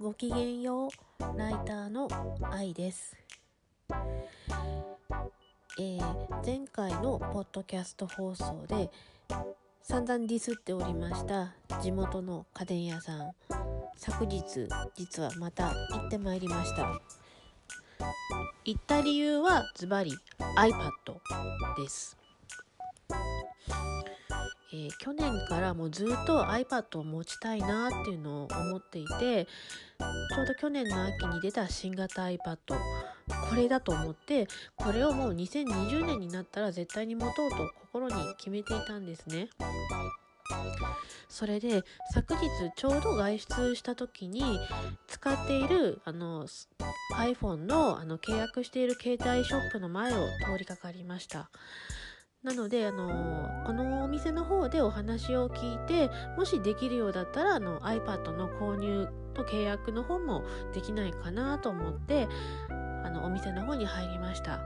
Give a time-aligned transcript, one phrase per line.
[0.00, 0.90] ごきげんよう
[1.38, 2.08] ライターの
[2.50, 3.16] 愛です、
[5.78, 8.90] えー前回のポッドキャスト放送で
[9.82, 13.30] 散々ディスっておりました地元の家電屋さん。
[13.96, 16.98] 昨日実はまた行ってまいりました。
[18.64, 20.12] 行った理由はズバリ
[20.56, 22.19] iPad です。
[24.72, 29.46] えー去年からもうずっと iPad を持ちたいなっていうのを思っていて
[30.30, 32.56] ちょうど去年の秋に出た新型 iPad
[33.48, 39.48] これだと思ってこれをもう2020年になったら絶対に持とうと心に決めていたんですね。
[41.28, 42.40] それで昨日
[42.74, 44.58] ちょうど外出した時に
[45.06, 46.46] 使っているあの
[47.16, 51.48] iPhone のあの契約している携帯ショップの前を通りかかりました。
[52.42, 62.28] なので、あのこのお店の方でお話を聞いて、もしできるようだったら、あの iPad の購入と契約の方もできないかなと思って、
[63.04, 64.60] あのお店の方に入りました。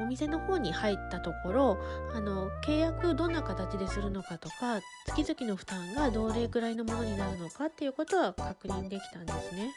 [0.00, 1.78] お店の方に入ったところ、
[2.14, 4.80] あの契約どんな形でするのかとか、
[5.16, 9.72] 月々の負担がどれくらいのものになるのかっていうことは確認できたんですね。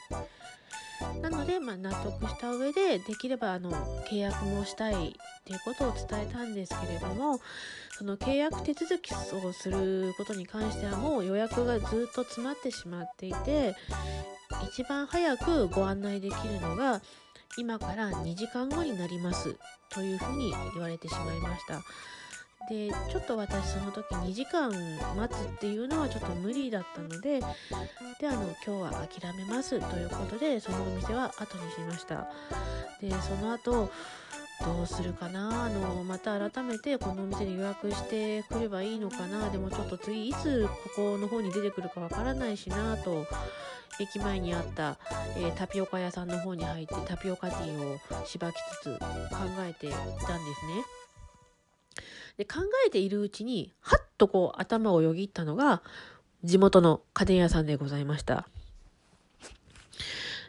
[1.22, 3.72] なので、まあ、納得した上でできればあの
[4.06, 4.98] 契約もしたいっ
[5.44, 7.40] ていうことを伝えたんですけれども
[7.98, 13.76] その契約手続きをすることに関してはもう予約がずっと詰まってしまっていて
[14.68, 17.02] 一番早くご案内できるのが
[17.58, 19.56] 今から2時間後になります
[19.90, 21.82] というふうに言われてしまいました。
[22.70, 24.72] でちょっと私その時2時間
[25.18, 32.28] 待つっていうのはちょっと無理だったのでであの今日は諦めますということでそのお店は後にしました。
[33.02, 33.92] でその後
[34.64, 35.66] どうするかな？
[35.66, 39.50] あのまた改めてこのお店に予約してくればいいのかな？
[39.50, 43.26] でもちょっと次いつここの方に出てくるかわからないしなと
[44.00, 44.98] 駅前にあった、
[45.36, 49.06] えータピオカ屋さんの方に入ってタピオカティーをしばきつつ考
[49.68, 50.34] えていたんですね。
[52.38, 55.82] で考えているうちにはっとこう頭をよぎったのが
[56.44, 58.48] 地元の家電屋さんでございました。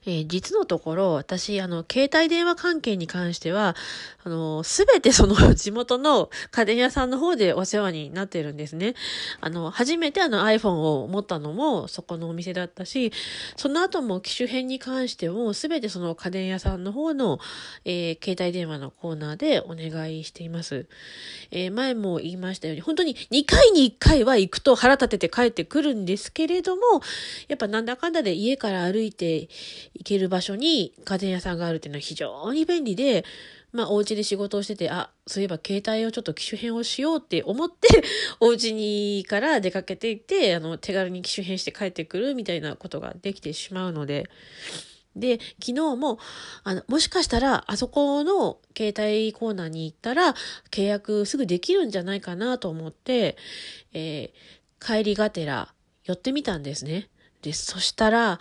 [0.04, 3.76] えー実のところ、私、あの、携帯電話関係に関しては、
[4.24, 8.94] あの、すべてその 地元の家電屋さんの方でお世話になってるんですね。
[9.40, 13.12] あの、初めてあの iPhone を持ったのもそこのお店だったし、
[13.56, 17.38] その後も機種編に関しても、すべてその家電屋さんの方の、
[17.84, 20.86] えー携帯電話のコーナーでお願いしています。
[21.50, 26.82] えー前も言いましたように、本当に2回に1回は行くと腹立てて帰ってくるんですけれども、
[27.48, 29.48] やっぱなんだかんだで家から歩いて
[29.94, 33.24] 行ける場所に家電屋さんがあるっていうのは非常に便利で、
[33.72, 38.02] まあお家で仕事をしてて、あ、そういえば携帯をちょっと機種変をしようって思って、
[38.40, 44.28] お家にから出かけていって、あの手軽に機種変して帰ってくるみたいなことができてしまうので、
[45.14, 46.18] で、昨日も、
[46.64, 50.34] あの、もしかしたら、あそこの携帯コーナーに行ったら、
[50.70, 53.36] 契約すぐできるんじゃないかなと思って、
[53.92, 55.72] えー帰りがてら
[56.04, 57.08] 寄ってみたんですね。
[57.42, 58.40] で、そしたら、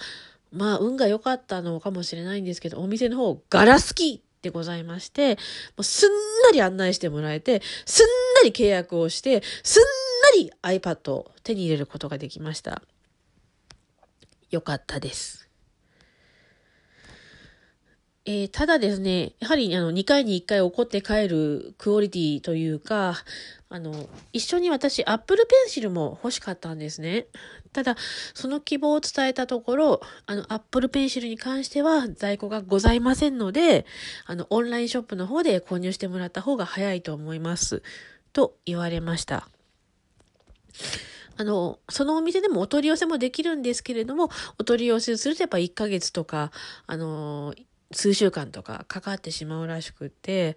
[0.52, 5.38] まあ、運が良かったのかもしれないんですけど、お店の方、ガラスキーでございまして、も
[5.80, 6.12] うすん
[6.44, 9.88] なり案内してもらえて、すんなり契約をして、すんな
[10.44, 12.82] り iPad を手に入れることができました。
[14.50, 15.51] 良かったです。
[18.24, 23.16] えーただですね、やはりあの2回に1回怒って帰るクオリティというか、
[23.70, 27.26] あの、一緒に私、Apple Pencil も欲しかったんですね。
[27.74, 27.96] ただ、
[28.36, 33.88] その希望を伝えたところ、あの、Apple Pencil に関しては在庫がございませんので、
[34.28, 37.82] あの、オンラインショップの方で購入してもらった方が早いと思います。
[38.34, 39.48] と言われました。
[41.38, 46.52] あの、そのお店でもお取り寄せもできるんですけれども、お取り寄せするとやっぱ1ヶ月とか、
[46.86, 47.56] あの、
[47.91, 50.56] 数週間とかかかってしまうらしくって、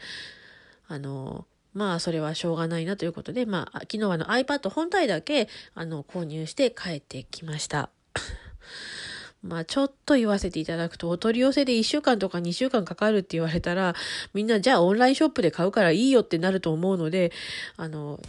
[0.88, 7.90] あの、まあ、それはしょうがないなということで、まあ、昨日はの iPad 本体だけ、あの、購入して帰ってきました。
[9.42, 13.94] まあ、ちょっと言わせていただくと、お取り寄せで1週間とか2週間かかるって言われたら、
[14.32, 17.32] みんなじゃあオンラインショップで買うからいいよってなると思うので、
[17.76, 18.20] あの、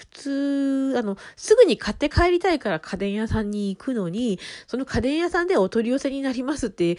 [0.00, 6.96] 普通、あの、すぐに買って帰りたいから家電屋さんに行くのに、その家電屋さんでお取り寄せになりますって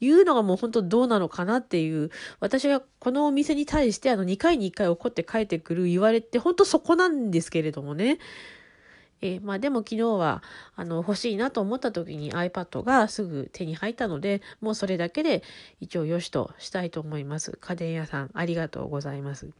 [0.00, 8.18] いうのがもう本当どうなのかなっていう、私がこのお店に対してあの2回に1回怒って帰ってくる言われって本当そこなんですけれどもね。
[9.20, 10.44] えーまあでも昨日は
[10.76, 15.42] あの欲しいなと思った時に iPad がすぐ手に入ったので、もうそれだけで
[15.80, 17.58] 一応良しとしたいと思います。
[17.60, 19.50] 家電屋さんありがとうございます。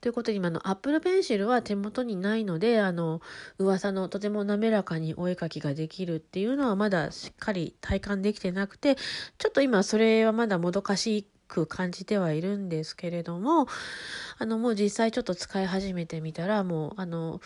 [0.00, 3.20] ということで今のアップルペンシルは手元にないので、あの、
[3.58, 8.96] 噂のとても滑らかにお絵描きができるっていうのはまだしっかり体感できてなくて、
[9.38, 13.66] ちょっと今それはまだもどかしく感じてはいるんですけれども、
[14.38, 17.40] あの、もう実際ちょっと使い始めてみたら、もう、あの、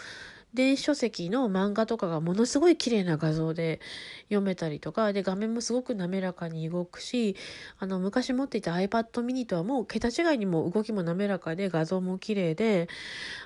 [0.53, 3.81] 電子書籍の漫画とかがものすごい綺麗な画像で
[4.25, 7.37] 読めたりとか、で、画面もすごく滑らかに動くし、
[7.79, 12.89] あの、昔持っていた iPad mini とはもう桁違いにも動きも滑らかで画像も綺麗で、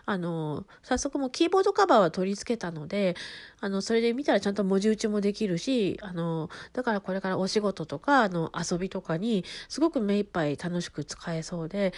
[0.06, 3.16] あの、早速もキーボードカバーは取り付けたので、
[3.60, 11.92] あの、それで見たらちゃんと文字打ちもできるし、あの、だからこれからお仕事とか、あの、遊びとかにすごく目いっぱい楽しく使えそうで、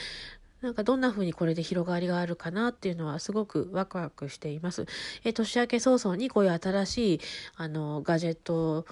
[0.63, 4.87] なんかどんな風にこれで広がりがあるかなっていうのはすごくワクワクしています。
[5.25, 7.21] え年明け早々にこういう新しい
[7.57, 8.87] あのガジェット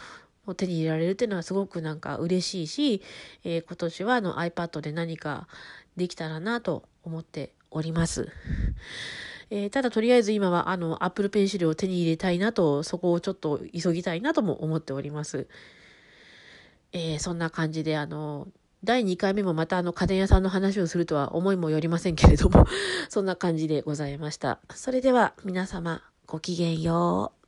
[0.46, 3.02] を手に入れられるっていうのはすごくなんか嬉しいし、
[3.44, 5.49] えー、今年はあの iPad で何か
[5.96, 8.28] できたらなと思っております。
[9.50, 15.46] えー、ただとりあえず今はあの Apple Pencil を手に入れたいなと、そこをちょっと急ぎたいなとも思っております。
[16.93, 18.49] えー、そんな感じであの、
[18.85, 22.67] 第2回目もまたあの家電屋さんの話をするとは思いもよりませんけれども、
[23.09, 24.61] そんな感じでございました。
[24.75, 27.44] それでは皆様ごきげんよう。